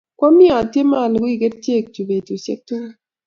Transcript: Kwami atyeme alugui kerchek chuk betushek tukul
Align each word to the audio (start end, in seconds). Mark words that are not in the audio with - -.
Kwami 0.17 0.45
atyeme 0.59 0.95
alugui 1.03 1.35
kerchek 1.41 1.85
chuk 1.93 2.05
betushek 2.09 2.59
tukul 2.67 2.91